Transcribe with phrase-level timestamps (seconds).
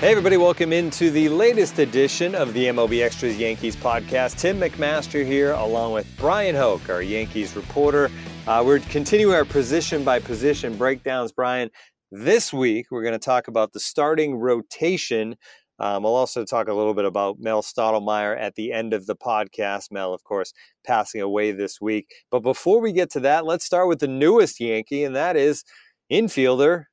[0.00, 4.38] Hey, everybody, welcome into the latest edition of the MLB Extras Yankees podcast.
[4.38, 8.08] Tim McMaster here, along with Bryan Hoch, our Yankees reporter.
[8.46, 11.32] Uh, we're continuing our position by position breakdowns.
[11.32, 11.68] Bryan.
[12.12, 15.34] this week we're going to talk about the starting rotation.
[15.80, 19.16] Um, we'll also talk a little bit about Mel Stottlemyre at the end of the
[19.16, 19.90] podcast.
[19.90, 20.52] Mel, of course,
[20.86, 22.06] passing away this week.
[22.30, 25.64] But before we get to that, let's start with the newest Yankee, and that is
[26.08, 26.84] infielder.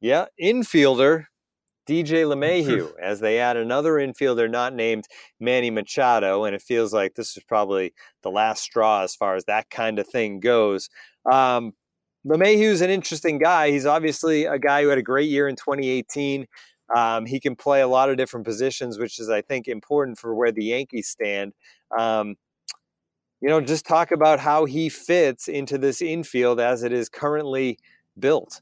[0.00, 1.24] Yeah, infielder
[1.88, 5.06] DJ LeMahieu as they add another infielder not named
[5.40, 6.44] Manny Machado.
[6.44, 9.98] And it feels like this is probably the last straw as far as that kind
[9.98, 10.88] of thing goes.
[11.30, 11.72] Um,
[12.26, 13.70] LeMahieu's an interesting guy.
[13.70, 16.46] He's obviously a guy who had a great year in 2018.
[16.94, 20.34] Um, he can play a lot of different positions, which is, I think, important for
[20.34, 21.52] where the Yankees stand.
[21.96, 22.36] Um,
[23.40, 27.78] you know, just talk about how he fits into this infield as it is currently
[28.18, 28.60] built.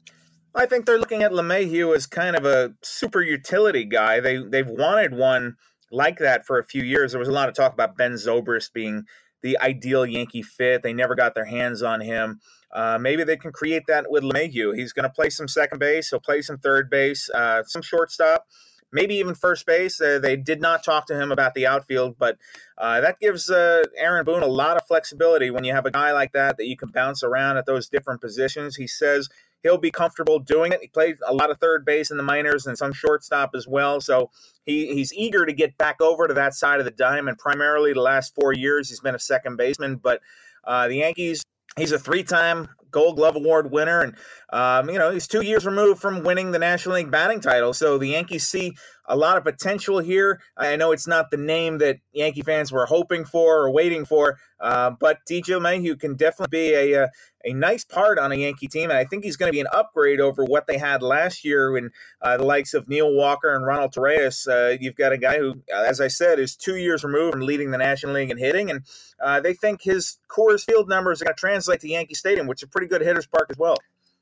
[0.55, 4.21] I think they're looking at LeMahieu as kind of a super utility guy.
[4.21, 5.57] They they've wanted one
[5.91, 7.11] like that for a few years.
[7.11, 9.03] There was a lot of talk about Ben Zobrist being
[9.43, 10.81] the ideal Yankee fit.
[10.81, 12.39] They never got their hands on him.
[12.73, 14.75] Uh, maybe they can create that with LeMahieu.
[14.75, 16.09] He's going to play some second base.
[16.09, 18.47] He'll play some third base, uh, some shortstop,
[18.91, 20.01] maybe even first base.
[20.01, 22.37] Uh, they did not talk to him about the outfield, but
[22.77, 26.11] uh, that gives uh, Aaron Boone a lot of flexibility when you have a guy
[26.11, 28.75] like that that you can bounce around at those different positions.
[28.75, 29.29] He says
[29.65, 30.79] he'll be comfortable doing it.
[30.79, 33.99] He played a lot of third base in the minors and some shortstop as well.
[33.99, 34.29] So
[34.63, 37.39] he, he's eager to get back over to that side of the diamond.
[37.39, 40.21] Primarily the last four years, he's been a second baseman, but
[40.65, 41.43] uh, the Yankees,
[41.77, 44.15] he's a three time Gold Glove Award winner, and
[44.53, 47.73] um, you know he's two years removed from winning the National League batting title.
[47.73, 48.77] So the Yankees see
[49.07, 50.41] a lot of potential here.
[50.57, 54.39] I know it's not the name that Yankee fans were hoping for or waiting for,
[54.59, 57.09] uh, but DJ LeMahieu can definitely be a, a,
[57.45, 59.67] a nice part on a Yankee team, and I think he's going to be an
[59.71, 63.65] upgrade over what they had last year when uh, the likes of Neil Walker and
[63.65, 64.47] Ronald Torreyes.
[64.47, 67.71] Uh, you've got a guy who, as I said, is two years removed from leading
[67.71, 68.81] the National League in hitting, and
[69.21, 72.63] uh, they think his Coors Field numbers are going to translate to Yankee Stadium, which
[72.63, 73.77] is a pretty good hitters park as well.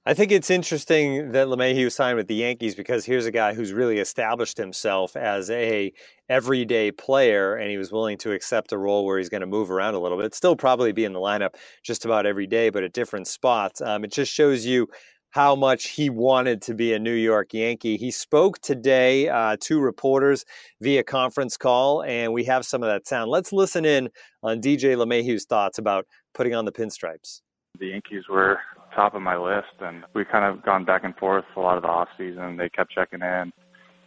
[0.06, 3.72] I think it's interesting that LeMahieu signed with the Yankees because here's a guy who's
[3.72, 5.94] really established himself as a
[6.28, 9.72] everyday player, and he was willing to accept a role where he's going to move
[9.72, 10.36] around a little bit.
[10.36, 13.80] Still probably be in the lineup just about every day, but at different spots.
[13.80, 14.90] Um, it just shows you
[15.30, 17.96] how much he wanted to be a New York Yankee.
[17.96, 20.44] He spoke today uh, to reporters
[20.82, 23.32] via conference call, and we have some of that sound.
[23.32, 24.10] Let's listen in
[24.44, 27.40] on DJ LeMahieu's thoughts about putting on the pinstripes.
[27.80, 28.60] The Yankees were
[28.96, 31.84] top of my list, and we kind of gone back and forth a lot of
[31.84, 32.58] the off season.
[32.58, 33.52] They kept checking in,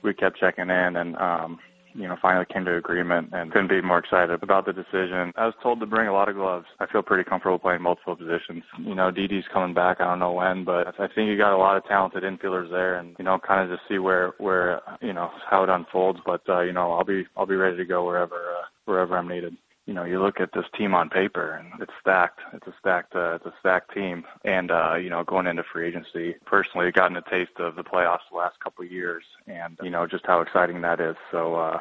[0.02, 1.58] we kept checking in, and um,
[1.94, 5.32] you know, finally came to agreement and couldn't be more excited about the decision.
[5.36, 6.66] I was told to bring a lot of gloves.
[6.78, 8.62] I feel pretty comfortable playing multiple positions.
[8.78, 10.00] You know, Didi's coming back.
[10.00, 12.98] I don't know when, but I think you got a lot of talented infielders there,
[12.98, 16.20] and you know, kind of just see where where you know how it unfolds.
[16.26, 19.28] But uh, you know, I'll be I'll be ready to go wherever uh, wherever I'm
[19.28, 22.40] needed you know, you look at this team on paper and it's stacked.
[22.52, 24.24] It's a stacked, uh, it's a stacked team.
[24.44, 28.28] And, uh, you know, going into free agency, personally, gotten a taste of the playoffs
[28.30, 31.14] the last couple of years and, you know, just how exciting that is.
[31.30, 31.78] So, uh,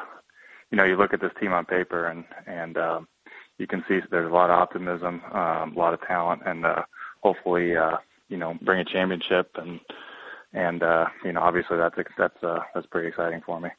[0.70, 3.08] you know, you look at this team on paper and, and, um,
[3.58, 6.82] you can see there's a lot of optimism, um, a lot of talent and, uh,
[7.22, 7.96] hopefully, uh,
[8.28, 9.80] you know, bring a championship and,
[10.52, 13.70] and, uh, you know, obviously that's, that's, uh, that's pretty exciting for me.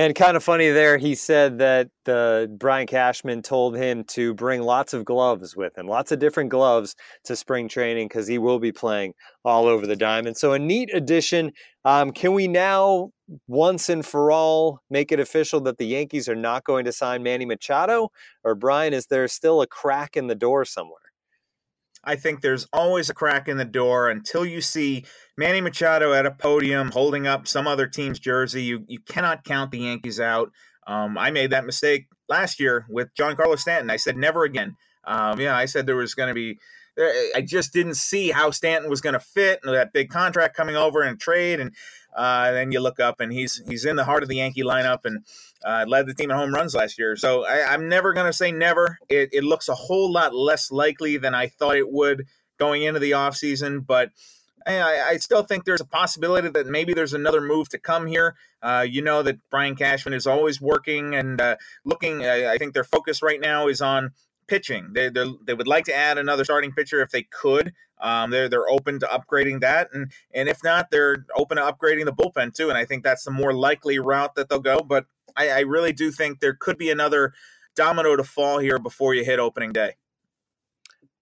[0.00, 4.62] And kind of funny there, he said that uh, Brian Cashman told him to bring
[4.62, 8.58] lots of gloves with him, lots of different gloves to spring training because he will
[8.58, 9.12] be playing
[9.44, 10.38] all over the diamond.
[10.38, 11.52] So, a neat addition.
[11.84, 13.12] Um, can we now,
[13.46, 17.22] once and for all, make it official that the Yankees are not going to sign
[17.22, 18.10] Manny Machado?
[18.42, 21.09] Or, Bryan, is there still a crack in the door somewhere?
[22.02, 25.04] I think there's always a crack in the door until you see
[25.36, 28.62] Manny Machado at a podium holding up some other team's jersey.
[28.62, 30.50] You you cannot count the Yankees out.
[30.86, 33.90] Um, I made that mistake last year with Giancarlo Stanton.
[33.90, 34.76] I said never again.
[35.04, 36.58] Um, yeah, I said there was going to be.
[36.98, 41.02] I just didn't see how Stanton was going to fit that big contract coming over
[41.02, 41.74] and a trade, and
[42.14, 45.04] uh, then you look up and he's he's in the heart of the Yankee lineup
[45.04, 45.24] and
[45.64, 47.16] uh, led the team in home runs last year.
[47.16, 48.98] So I, am never going to say never.
[49.08, 52.26] It, it, looks a whole lot less likely than I thought it would
[52.58, 54.10] going into the offseason, but
[54.66, 58.36] I, I, still think there's a possibility that maybe there's another move to come here.
[58.62, 62.24] Uh, you know that Brian Cashman is always working and uh, looking.
[62.24, 64.12] I, I think their focus right now is on
[64.50, 64.90] pitching.
[64.92, 67.72] They they would like to add another starting pitcher if they could.
[68.00, 72.04] Um, they're they're open to upgrading that, and and if not, they're open to upgrading
[72.04, 72.68] the bullpen too.
[72.68, 74.80] And I think that's the more likely route that they'll go.
[74.80, 75.06] But
[75.36, 77.32] I, I really do think there could be another
[77.76, 79.94] domino to fall here before you hit opening day.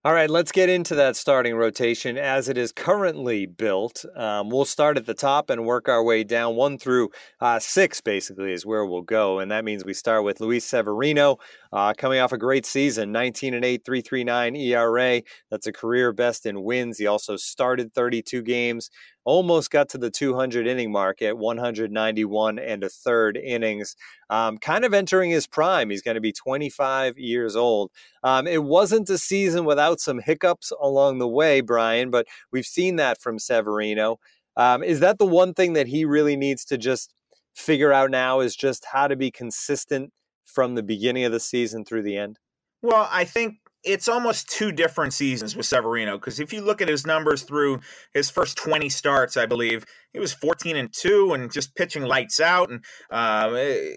[0.08, 4.06] All right, let's get into that starting rotation as it is currently built.
[4.16, 6.56] Um, we'll start at the top and work our way down.
[6.56, 7.10] One through
[7.42, 9.38] uh, six, basically, is where we'll go.
[9.38, 11.36] And that means we start with Luis Severino,
[11.74, 15.20] uh, coming off a great season 19 and 8, 339 ERA.
[15.50, 16.96] That's a career best in wins.
[16.96, 18.88] He also started 32 games,
[19.28, 23.94] almost got to the 200 inning mark at 191 and a third innings.
[24.30, 25.90] Um, kind of entering his prime.
[25.90, 27.90] He's going to be 25 years old.
[28.22, 32.96] Um, it wasn't a season without some hiccups along the way, Brian, but we've seen
[32.96, 34.18] that from Severino.
[34.56, 37.12] Um, is that the one thing that he really needs to just
[37.54, 38.40] figure out now?
[38.40, 40.10] Is just how to be consistent
[40.46, 42.38] from the beginning of the season through the end?
[42.80, 46.88] Well, I think it's almost two different seasons with Severino because if you look at
[46.88, 47.80] his numbers through
[48.12, 52.40] his first 20 starts, I believe he was 14 and 2 and just pitching lights
[52.40, 53.50] out and uh,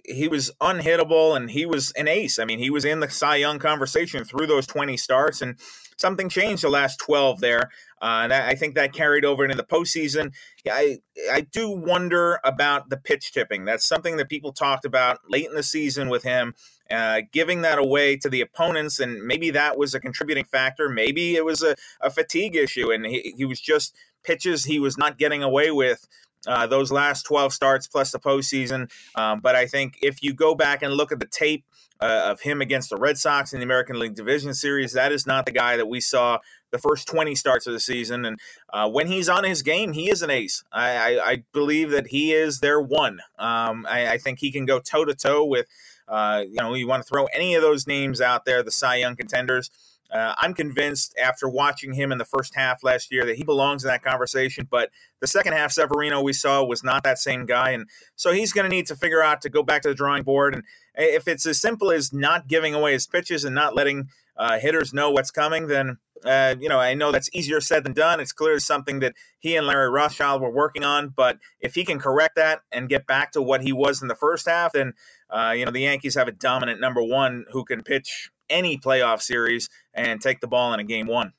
[0.05, 2.37] he was unhittable and he was an ace.
[2.37, 5.57] I mean, he was in the Cy Young conversation through those 20 starts and
[5.97, 7.69] something changed the last 12 there.
[8.01, 10.33] Uh, and I think that carried over into the postseason.
[10.69, 10.97] I
[11.31, 13.63] I do wonder about the pitch tipping.
[13.63, 16.55] That's something that people talked about late in the season with him,
[16.91, 20.89] uh, giving that away to the opponents, and maybe that was a contributing factor.
[20.89, 24.97] Maybe it was a, a fatigue issue, and he, he was just pitches he was
[24.97, 26.07] not getting away with
[26.47, 28.91] uh, those last 12 starts plus the postseason.
[29.15, 31.65] Um, but I think if you go back and look at the tape
[31.99, 35.27] uh, of him against the Red Sox in the American League Division Series, that is
[35.27, 36.39] not the guy that we saw
[36.71, 38.25] the first 20 starts of the season.
[38.25, 38.39] And
[38.73, 40.63] uh, when he's on his game, he is an ace.
[40.71, 43.19] I, I, I believe that he is their one.
[43.37, 45.67] Um, I, I, think he can go toe to toe with,
[46.11, 48.97] uh, you know, you want to throw any of those names out there, the Cy
[48.97, 49.71] Young contenders.
[50.11, 53.85] Uh, I'm convinced after watching him in the first half last year that he belongs
[53.85, 54.67] in that conversation.
[54.69, 54.89] But
[55.21, 57.87] the second half, Severino we saw was not that same guy, and
[58.17, 60.53] so he's going to need to figure out to go back to the drawing board.
[60.53, 60.63] And
[60.95, 64.93] if it's as simple as not giving away his pitches and not letting uh, hitters
[64.93, 68.19] know what's coming, then uh, you know I know that's easier said than done.
[68.19, 71.09] It's clearly something that he and Larry Rothschild were working on.
[71.09, 74.15] But if he can correct that and get back to what he was in the
[74.15, 74.93] first half, then
[75.31, 79.21] uh, you know the Yankees have a dominant number one who can pitch any playoff
[79.21, 81.33] series and take the ball in a game one.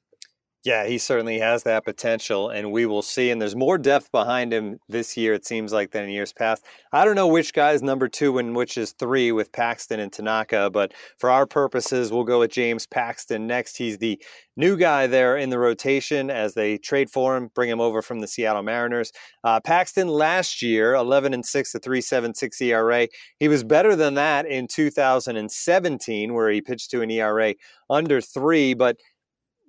[0.64, 3.31] Yeah, he certainly has that potential, and we will see.
[3.32, 6.64] And there's more depth behind him this year, it seems like, than in years past.
[6.93, 10.12] I don't know which guy is number two and which is three with Paxton and
[10.12, 13.76] Tanaka, but for our purposes, we'll go with James Paxton next.
[13.76, 14.23] He's the
[14.56, 18.20] new guy there in the rotation as they trade for him, bring him over from
[18.20, 19.11] the Seattle Mariners.
[19.43, 23.08] Uh, Paxton last year, 11 and 6, a 3.76 ERA.
[23.41, 27.55] He was better than that in 2017, where he pitched to an ERA
[27.91, 28.97] under three, but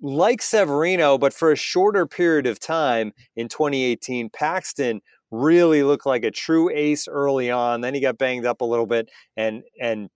[0.04, 6.24] like Severino, but for a shorter period of time in 2018, Paxton really looked like
[6.24, 7.80] a true ace early on.
[7.80, 10.10] Then he got banged up a little bit and and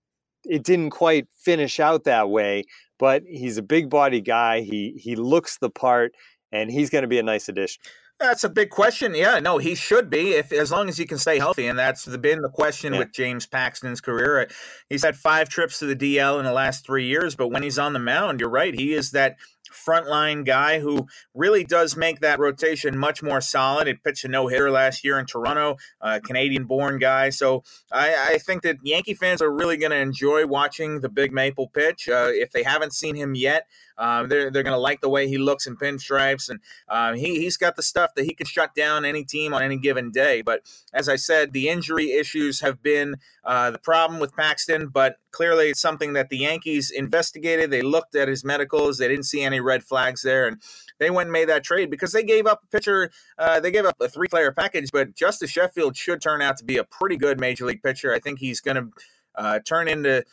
[0.45, 2.65] it didn't quite finish out that way,
[2.99, 4.61] but he's a big body guy.
[4.61, 6.13] He he looks the part
[6.51, 7.81] and he's going to be a nice addition.
[8.19, 9.15] That's a big question.
[9.15, 12.05] Yeah, no, he should be if as long as he can stay healthy, and that's
[12.17, 12.99] been the question yeah.
[12.99, 14.41] with James Paxton's career.
[14.41, 14.45] Uh,
[14.89, 17.79] he's had five trips to the DL in the last three years, but when he's
[17.79, 19.37] on the mound, you're right, he is that
[19.71, 23.87] frontline guy who really does make that rotation much more solid.
[23.87, 27.29] It pitched a no hitter last year in Toronto, uh, Canadian born guy.
[27.29, 31.31] So I, I, think that Yankee fans are really going to enjoy watching the Big
[31.31, 32.07] Maple pitch.
[32.07, 33.67] Uh, if they haven't seen him yet,
[33.99, 37.39] um, they're they're going to like the way he looks in pinstripes, and um, he
[37.41, 40.41] he's got the stuff that he can shut down any team on any given day.
[40.41, 40.61] But
[40.93, 45.69] as I said, the injury issues have been uh, the problem with Paxton, but clearly
[45.69, 47.71] it's something that the Yankees investigated.
[47.71, 50.61] They looked at his medicals, they didn't see any red flags there, and
[50.99, 53.11] they went and made that trade because they gave up a pitcher.
[53.37, 56.77] Uh, they gave up a three-player package, but Justus Sheffield should turn out to be
[56.77, 58.13] a pretty good major league pitcher.
[58.13, 58.89] I think he's going to
[59.35, 60.23] uh, turn into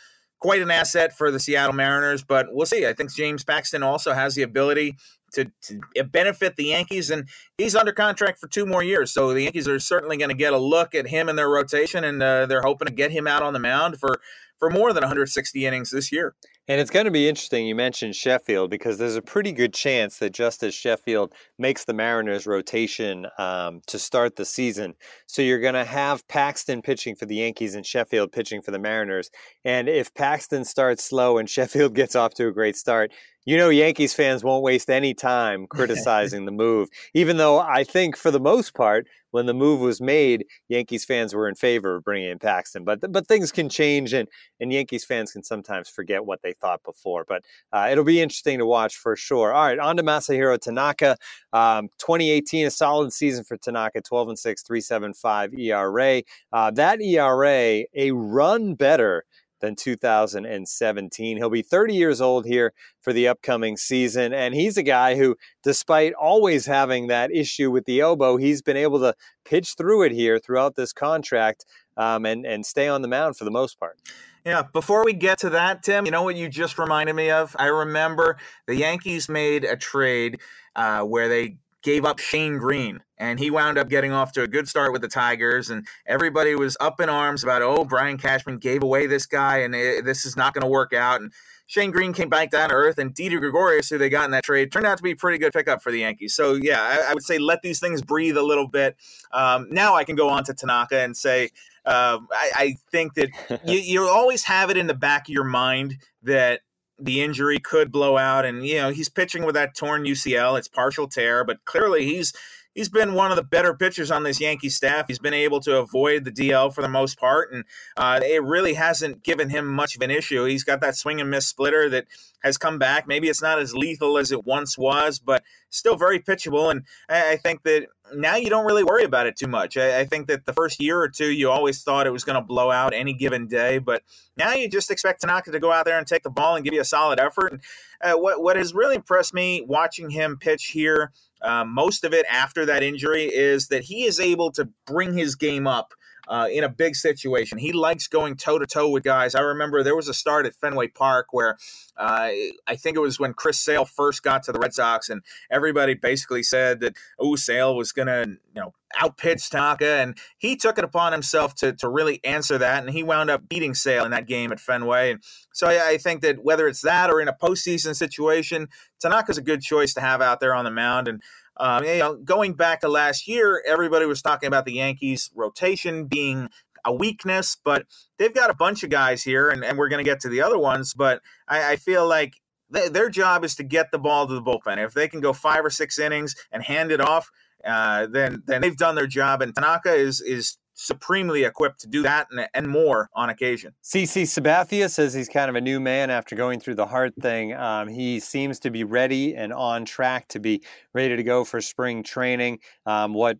[0.40, 2.87] quite an asset for the Seattle Mariners, but we'll see.
[2.87, 4.97] I think James Paxton also has the ability
[5.35, 7.28] to, to benefit the Yankees, and
[7.59, 9.12] he's under contract for two more years.
[9.12, 12.05] So the Yankees are certainly going to get a look at him in their rotation,
[12.05, 14.21] and uh, they're hoping to get him out on the mound for
[14.59, 16.35] for more than 160 innings this year.
[16.68, 17.66] And it's going to be interesting.
[17.66, 22.44] You mentioned Sheffield because there's a pretty good chance that Justus Sheffield makes the Mariners
[22.44, 24.94] rotation um, to start the season.
[25.26, 28.80] So you're going to have Paxton pitching for the Yankees and Sheffield pitching for the
[28.80, 29.30] Mariners.
[29.64, 33.12] And if Paxton starts slow and Sheffield gets off to a great start,
[33.46, 38.16] you know Yankees fans won't waste any time criticizing the move, even though I think
[38.16, 42.04] for the most part, when the move was made, Yankees fans were in favor of
[42.04, 42.84] bringing in Paxton.
[42.84, 44.28] But but things can change, and
[44.60, 47.24] and Yankees fans can sometimes forget what they thought before.
[47.26, 49.52] But uh, it'll be interesting to watch for sure.
[49.52, 51.16] All right, on to Masahiro Tanaka.
[51.52, 56.22] Um, 2018, a solid season for Tanaka, 12 and 6, 3.75 ERA.
[56.52, 59.24] Uh, that ERA, a run better
[59.60, 61.36] than 2017.
[61.36, 64.32] He'll be 30 years old here for the upcoming season.
[64.32, 68.76] And he's a guy who, despite always having that issue with the elbow, he's been
[68.76, 71.64] able to pitch through it here throughout this contract
[71.96, 73.98] um, and, and stay on the mound for the most part.
[74.44, 77.56] Yeah, before we get to that, Tim, you know what you just reminded me of?
[77.58, 78.36] I remember
[78.68, 80.40] the Yankees made a trade
[80.76, 81.56] uh, where they
[81.87, 85.02] gave up Shane Greene, and he wound up getting off to a good start with
[85.02, 85.71] the Tigers.
[85.71, 89.73] And everybody was up in arms about, oh, Brian Cashman gave away this guy, and
[89.73, 91.21] it, this is not going to work out.
[91.21, 91.33] And
[91.69, 94.43] Shane Greene came back down to earth, and Didi Gregorius, who they got in that
[94.43, 96.35] trade, turned out to be a pretty good pickup for the Yankees.
[96.35, 98.97] So, yeah, I, I would say let these things breathe a little bit.
[99.33, 101.50] Um, now I can go on to Tanaka and say,
[101.85, 103.28] uh, I, I, think that
[103.64, 106.62] you, you always have it in the back of your mind that
[106.98, 110.68] the injury could blow out and you know he's pitching with that torn UCL it's
[110.68, 112.32] partial tear but clearly he's
[112.76, 115.06] he's been one of the better pitchers on this Yankee staff.
[115.08, 117.64] He's been able to avoid the DL for the most part, and
[117.96, 120.44] uh, it really hasn't given him much of an issue.
[120.44, 122.06] He's got that swing and miss splitter that
[122.43, 123.07] has come back.
[123.07, 126.71] Maybe it's not as lethal as it once was, but still very pitchable.
[126.71, 129.76] And I think that now you don't really worry about it too much.
[129.76, 132.47] I, think that the first year or two, you always thought it was going to
[132.47, 134.02] blow out any given day, but
[134.37, 136.73] now you just expect Tanaka to go out there and take the ball and give
[136.73, 137.52] you a solid effort.
[137.52, 137.61] And
[138.00, 141.12] uh, what what has really impressed me watching him pitch here
[141.43, 145.35] uh, most of it after that injury is that he is able to bring his
[145.35, 145.93] game up
[146.28, 147.59] uh, in a big situation.
[147.59, 149.35] He likes going toe to toe with guys.
[149.35, 151.56] I remember there was a start at Fenway Park where
[151.97, 152.30] uh,
[152.66, 155.95] I think it was when Chris Sale first got to the Red Sox, and everybody
[155.95, 160.85] basically said that oh Sale was to you know outpitch Tanaka, and he took it
[160.85, 164.26] upon himself to to really answer that, and he wound up beating Sale in that
[164.26, 165.12] game at Fenway.
[165.12, 168.68] And so I, I think that whether it's that or in a postseason situation,
[169.00, 171.23] Tanaka's a good choice to have out there on the mound, and
[171.58, 176.06] um, you know, going back to last year, everybody was talking about the Yankees' rotation
[176.06, 176.48] being
[176.84, 177.86] a weakness, but
[178.18, 180.40] they've got a bunch of guys here, and, and we're going to get to the
[180.42, 180.94] other ones.
[180.94, 182.34] But I, I feel like
[182.72, 184.78] th- their job is to get the ball to the bullpen.
[184.84, 187.30] If they can go five or six innings and hand it off,
[187.64, 189.42] uh, then then they've done their job.
[189.42, 193.75] And Tanaka is is supremely equipped to do that and, and more on occasion.
[193.83, 197.54] CC Sabathia says he's kind of a new man after going through the heart thing.
[197.54, 200.62] Um, he seems to be ready and on track to be
[200.95, 202.61] ready to go for spring training.
[202.85, 203.38] Um, what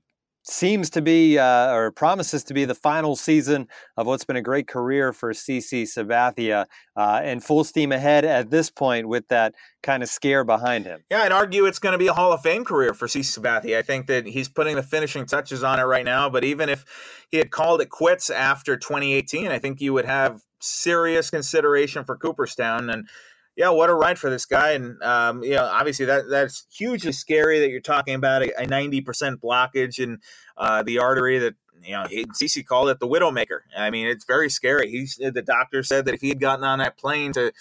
[0.49, 4.43] seems to be uh, or promises to be the final season of what's been a
[4.43, 9.55] great career for CC Sabathia uh, and full steam ahead at this point with that
[9.83, 11.03] kind of scare behind him.
[11.11, 13.79] Yeah, I'd argue it's going to be a Hall of Fame career for CC Sabathia.
[13.79, 16.85] I think that he's putting the finishing touches on it right now, but even if
[17.31, 22.17] he had called it quits after 2018, I think you would have serious consideration for
[22.17, 23.09] Cooperstown and
[23.57, 24.73] yeah, what a ride for this guy.
[24.73, 29.05] And, um, you know, obviously that that's hugely scary that you're talking about a, 90%
[29.37, 30.19] blockage in
[30.59, 33.61] uh, the artery that, you know, CC called it the Widowmaker.
[33.77, 34.91] I mean, it's very scary.
[34.91, 37.53] He's, the doctor said that if he had gotten on that plane to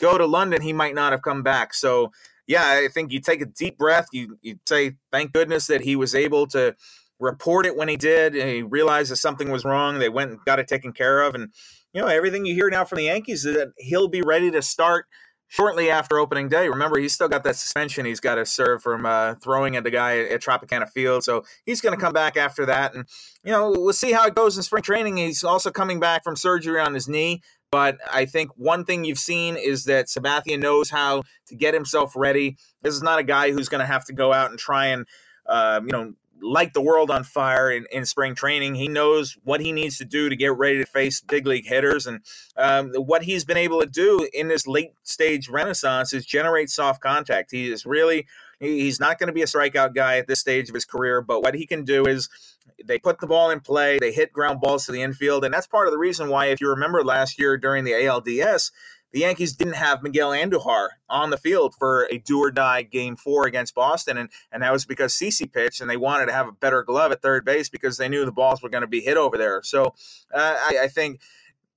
[0.00, 1.74] go to London, he might not have come back.
[1.74, 2.10] So,
[2.46, 4.08] yeah, I think you take a deep breath.
[4.12, 6.74] You, you say, thank goodness that he was able to
[7.18, 8.34] report it when he did.
[8.34, 9.98] He realized that something was wrong.
[9.98, 11.34] They went and got it taken care of.
[11.34, 11.52] And,
[11.92, 14.62] you know, everything you hear now from the Yankees is that he'll be ready to
[14.62, 15.04] start–
[15.48, 16.68] shortly after opening day.
[16.68, 19.90] Remember, he's still got that suspension he's got to serve from uh, throwing at the
[19.90, 21.24] guy at, Tropicana Field.
[21.24, 22.94] So he's going to come back after that.
[22.94, 23.06] And,
[23.44, 25.16] you know, we'll see how it goes in spring training.
[25.16, 27.42] He's also coming back from surgery on his knee.
[27.70, 32.12] But I think one thing you've seen is that Sabathia knows how to get himself
[32.14, 32.56] ready.
[32.82, 35.06] This is not a guy who's going to have to go out and try and,
[35.46, 38.74] uh, you know, light the world on fire in, in spring training.
[38.74, 42.06] He knows what he needs to do to get ready to face big league hitters.
[42.06, 42.20] And
[42.56, 47.00] um, what he's been able to do in this late stage renaissance is generate soft
[47.00, 47.50] contact.
[47.50, 48.26] He is really,
[48.60, 51.42] he's not going to be a strikeout guy at this stage of his career, but
[51.42, 52.28] what he can do is
[52.84, 55.44] they put the ball in play, they hit ground balls to the infield.
[55.44, 58.70] And that's part of the reason why, if you remember last year during the ALDS,
[59.14, 63.14] the Yankees didn't have Miguel Andujar on the field for a do or die game
[63.14, 64.18] four against Boston.
[64.18, 67.12] And, and that was because CC pitched and they wanted to have a better glove
[67.12, 69.62] at third base because they knew the balls were going to be hit over there.
[69.62, 69.94] So
[70.34, 71.20] uh, I, I think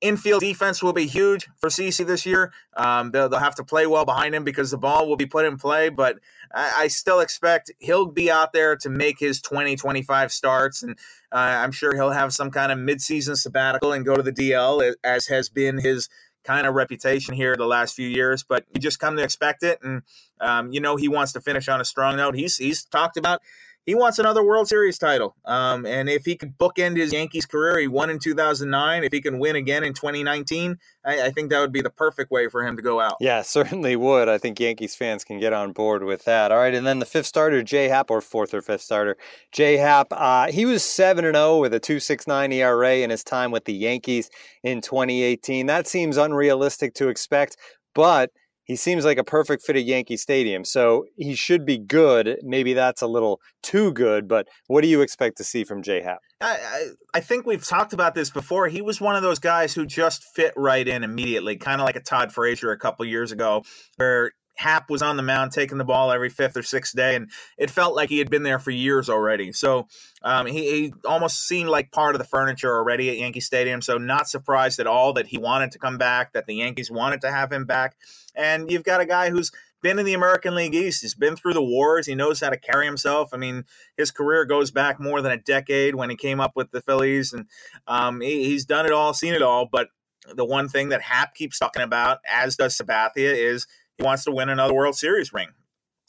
[0.02, 2.54] infield defense will be huge for CC this year.
[2.76, 5.46] Um, they'll, they'll, have to play well behind him because the ball will be put
[5.46, 6.18] in play, but
[6.54, 10.82] I, I still expect he'll be out there to make his 20, 25 starts.
[10.82, 10.98] And
[11.32, 14.96] uh, I'm sure he'll have some kind of midseason sabbatical and go to the DL
[15.04, 16.10] as has been his
[16.44, 19.80] kind of reputation here the last few years, but you just come to expect it.
[19.84, 20.02] And
[20.40, 22.36] um, you know he wants to finish on a strong note.
[22.36, 23.42] He's he's talked about
[23.88, 25.34] he wants another World Series title.
[25.46, 29.04] Um, and if he could bookend his Yankees career, he won in 2009.
[29.06, 32.30] If he can win again in 2019, I, I, think that would be the perfect
[32.30, 33.16] way for him to go out.
[33.22, 34.28] Yeah, certainly would.
[34.28, 36.52] I think Yankees fans can get on board with that.
[36.52, 39.16] All right, and then the fifth starter, J Happ, or fourth or fifth starter,
[39.54, 40.08] J Happ.
[40.12, 43.64] Uh, he was seven and zero oh with a 2.69 ERA in his time with
[43.64, 44.30] the Yankees
[44.64, 45.66] in 2018.
[45.66, 47.56] That seems unrealistic to expect,
[47.96, 48.32] but
[48.68, 50.64] he seems like a perfect fit at Yankee Stadium.
[50.66, 52.38] So he should be good.
[52.44, 56.02] Maybe that's a little too good, but what do you expect to see from J
[56.02, 56.20] Happ?
[56.42, 58.68] I, I think we've talked about this before.
[58.68, 61.96] He was one of those guys who just fit right in immediately, kind of like
[61.96, 63.64] a Todd Frazier a couple years ago,
[63.96, 67.32] where Happ was on the mound taking the ball every fifth or sixth day, and
[67.58, 69.52] it felt like he had been there for years already.
[69.52, 69.88] So
[70.24, 73.82] um, he, he, almost seemed like part of the furniture already at Yankee Stadium.
[73.82, 77.22] So not surprised at all that he wanted to come back, that the Yankees wanted
[77.22, 77.96] to have him back.
[78.36, 81.02] And you've got a guy who's been in the American League East.
[81.02, 82.08] He's been through the wars.
[82.08, 83.30] He knows how to carry himself.
[83.34, 83.64] I mean,
[83.96, 87.34] his career goes back more than a decade when he came up with the Phillies,
[87.34, 87.46] and
[87.88, 89.68] um, he, he's done it all, seen it all.
[89.72, 89.90] But
[90.36, 93.68] the one thing that Happ keeps talking about, as does Sabathia, is
[94.00, 95.50] wants to win another World Series ring.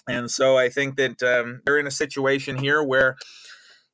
[0.08, 3.16] And so I think that um, they're in a situation here where,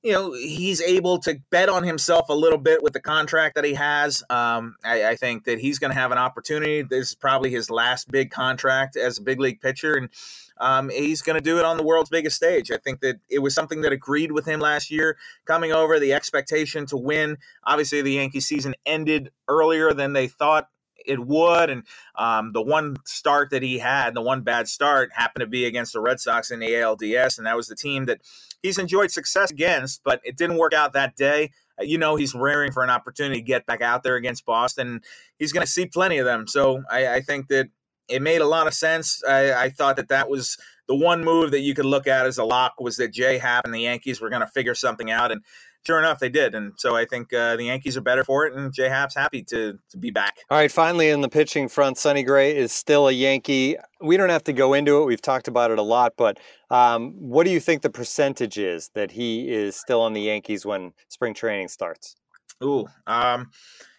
[0.03, 3.65] you know, he's able to bet on himself a little bit with the contract that
[3.65, 4.23] he has.
[4.31, 6.83] Um, I, I, think that he's going to have an opportunity.
[6.83, 9.95] This is probably his last big contract as a big league pitcher.
[9.95, 10.11] And
[10.59, 12.71] um, he's going to do it on the world's biggest stage.
[12.71, 16.13] I think that it was something that agreed with him last year coming over, the
[16.13, 17.39] expectation to win.
[17.65, 20.69] Obviously, the Yankee season ended earlier than they thought
[21.05, 21.71] it would.
[21.71, 21.85] And
[22.17, 25.93] um, the one start that he had, the one bad start, happened to be against
[25.93, 28.21] the Red Sox in the ALDS, and that was the team that
[28.63, 31.51] he's enjoyed success against, but it didn't work out that day.
[31.79, 35.03] Uh, you know, he's raring for an opportunity to get back out there against Boston.
[35.39, 36.47] He's going to see plenty of them.
[36.47, 37.69] So I, I, think that
[38.09, 39.23] it made a lot of sense.
[39.25, 40.57] I, I thought that that was
[40.89, 43.65] the one move that you could look at as a lock was that Jay Happ
[43.65, 45.33] and the Yankees were going to figure something out.
[45.33, 45.43] And
[45.87, 46.55] sure enough, they did.
[46.55, 49.43] And so I think uh, the Yankees are better for it, and J Happ's happy
[49.45, 50.39] to, to be back.
[50.51, 53.77] All right, finally, in the pitching front, Sonny Gray is still a Yankee.
[54.01, 55.07] We don't have to go into it.
[55.07, 56.39] We've talked about it a lot, but
[56.71, 60.67] um, what do you think the percentage is that he is still on the Yankees
[60.67, 62.17] when spring training starts?
[62.63, 63.51] Ooh, um,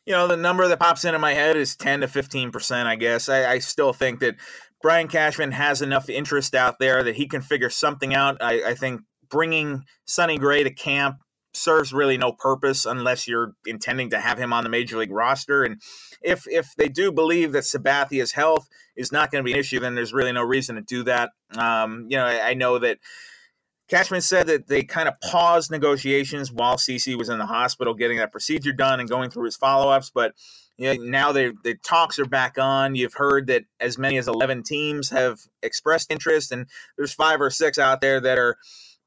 [0.05, 3.27] you know, the number that pops into my head is 10 to 15%, I guess.
[3.27, 4.35] I, I still think that
[4.81, 8.37] Brian Cashman has enough interest out there that he can figure something out.
[8.41, 11.17] I, I think bringing Sonny Gray to camp
[11.55, 15.63] serves really no purpose unless you're intending to have him on the major league roster.
[15.63, 15.81] And
[16.21, 19.79] if if they do believe that Sabathia's health is not going to be an issue,
[19.79, 21.31] then there's really no reason to do that.
[21.57, 22.97] Um, you know, I, I, know that
[23.89, 28.17] Cashman said that they kind of paused negotiations while CC was in the hospital getting
[28.17, 30.33] that procedure done and going through his follow ups, but.
[30.77, 32.95] You know, now the talks are back on.
[32.95, 37.49] You've heard that as many as 11 teams have expressed interest, and there's five or
[37.49, 38.57] six out there that are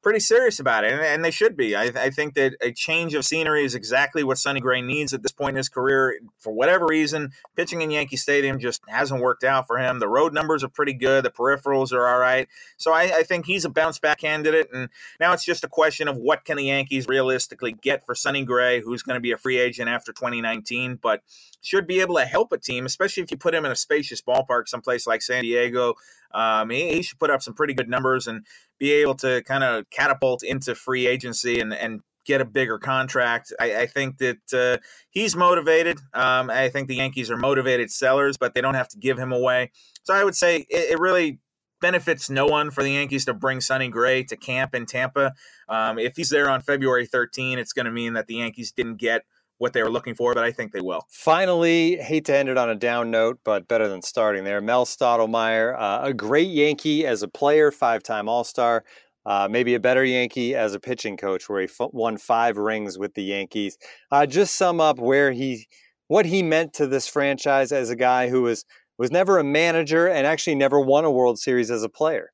[0.01, 1.75] pretty serious about it, and, and they should be.
[1.75, 5.23] I, I, think that a change of scenery is exactly what Sonny Gray needs at
[5.23, 6.19] this point in his career.
[6.37, 9.99] For whatever reason, pitching in Yankee Stadium just hasn't worked out for him.
[9.99, 12.47] The road numbers are pretty good, the peripherals are all right.
[12.77, 16.07] So I, I think he's a bounce back candidate, and now it's just a question
[16.07, 19.37] of what can the Yankees realistically get for Sonny Gray, who's going to be a
[19.37, 21.21] free agent after 2019, but
[21.61, 24.21] should be able to help a team, especially if you put him in a spacious
[24.21, 25.95] ballpark, someplace like San Diego.
[26.31, 28.45] Um, he, he should put up some pretty good numbers and
[28.79, 33.53] be able to kind of catapult into free agency and, and get a bigger contract.
[33.59, 35.99] I, I think that uh, he's motivated.
[36.13, 39.31] Um, I think the Yankees are motivated sellers, but they don't have to give him
[39.31, 39.71] away.
[40.03, 41.39] So I would say it, it really
[41.81, 45.33] benefits no one for the Yankees to bring Sonny Gray to camp in Tampa.
[45.67, 48.97] Um, if he's there on February 13, it's going to mean that the Yankees didn't
[48.97, 49.23] get–
[49.59, 51.05] what they were looking for, but I think they will.
[51.09, 54.61] Finally, hate to end it on a down note, but better than starting there.
[54.61, 58.83] Mel Stottlemyre, uh, a great Yankee as a player, five time All Star.
[59.25, 62.97] Uh, maybe a better Yankee as a pitching coach, where he f- won five rings
[62.97, 63.77] with the Yankees.
[64.11, 65.67] Uh, just sum up where he,
[66.07, 68.65] what he meant to this franchise as a guy who was
[68.97, 72.31] was never a manager and actually never won a World Series as a player.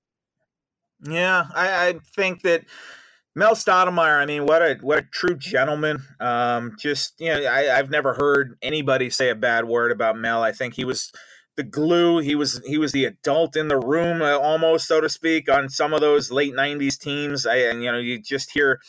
[1.07, 2.63] Yeah, I, I think that
[3.35, 6.01] Mel Stottlemyre, I mean, what a what a true gentleman.
[6.21, 10.41] Um, just you know, I, I've never heard anybody say a bad word about Mel.
[10.41, 11.11] I think he was
[11.57, 12.19] the glue.
[12.19, 15.67] He was he was the adult in the room, uh, almost so to speak, on
[15.67, 17.45] some of those late '90s teams.
[17.45, 18.79] I, and you know, you just hear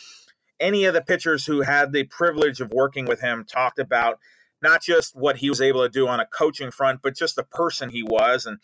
[0.61, 4.21] any of the pitchers who had the privilege of working with him talked about
[4.63, 7.43] not just what he was able to do on a coaching front, but just the
[7.43, 8.47] person he was.
[8.47, 8.59] And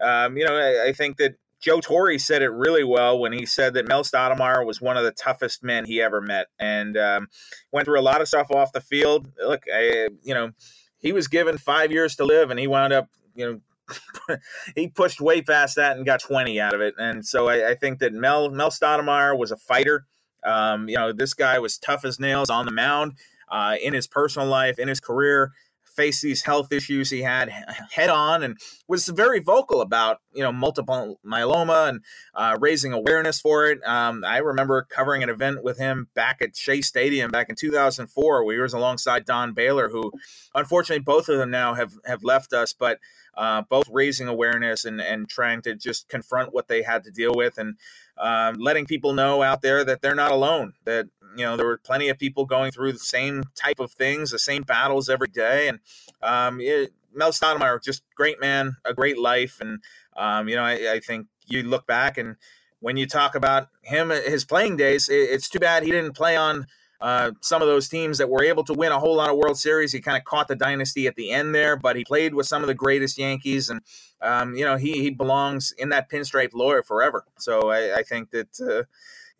[0.00, 3.46] um, you know, I, I think that Joe Torre said it really well when he
[3.46, 7.28] said that Mel Stottlemyre was one of the toughest men he ever met, and um,
[7.72, 9.32] went through a lot of stuff off the field.
[9.42, 10.50] Look, I, you know,
[10.98, 14.36] he was given five years to live, and he wound up, you know,
[14.74, 16.96] he pushed way past that and got 20 out of it.
[16.98, 20.04] And so I, I think that Mel Mel Stottlemyre was a fighter.
[20.44, 23.12] Um, you know, this guy was tough as nails on the mound
[23.50, 25.52] uh, in his personal life, in his career
[25.94, 27.50] faced these health issues he had
[27.92, 32.00] head on and was very vocal about you know multiple myeloma and
[32.34, 33.78] uh, raising awareness for it.
[33.86, 38.44] Um, I remember covering an event with him back at Shea Stadium back in 2004.
[38.44, 40.12] We was alongside Don Baylor, who
[40.54, 42.98] unfortunately both of them now have have left us, but
[43.36, 47.34] uh, both raising awareness and and trying to just confront what they had to deal
[47.34, 47.76] with and
[48.18, 50.74] um, letting people know out there that they're not alone.
[50.84, 54.30] That you know there were plenty of people going through the same type of things,
[54.30, 55.68] the same battles every day.
[55.68, 55.80] And
[56.22, 59.80] um, it, Mel Stottlemyre, just great man, a great life, and
[60.16, 62.36] um, you know I, I, think you look back and
[62.80, 66.36] when you talk about him, his playing days, it, it's too bad he didn't play
[66.36, 66.66] on
[67.00, 69.58] uh, some of those teams that were able to win a whole lot of World
[69.58, 69.92] Series.
[69.92, 72.62] He kind of caught the dynasty at the end there, but he played with some
[72.62, 73.80] of the greatest Yankees, and
[74.20, 77.24] um, you know he he belongs in that pinstripe lawyer forever.
[77.38, 78.84] So I, I think that uh,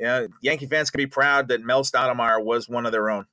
[0.00, 3.26] know, Yankee fans can be proud that Mel Stottlemyre was one of their own.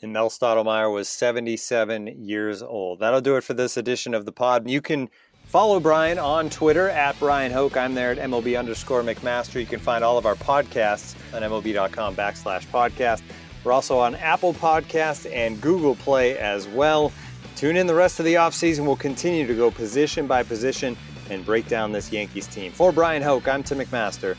[0.00, 3.00] And Mel Stottlemyre was 77 years old.
[3.00, 4.68] That'll do it for this edition of the pod.
[4.70, 5.08] You can
[5.44, 7.76] follow Bryan on Twitter at Bryan Hoch.
[7.76, 9.58] I'm there at MLB underscore McMaster.
[9.58, 13.22] You can find all of our podcasts on MLB.com backslash podcast.
[13.64, 17.12] We're also on Apple Podcasts and Google Play as well.
[17.56, 18.86] Tune in the rest of the offseason.
[18.86, 20.96] We'll continue to go position by position
[21.28, 22.70] and break down this Yankees team.
[22.70, 24.36] For Bryan Hoch, I'm Tim McMaster.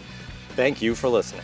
[0.55, 1.43] Thank you for listening.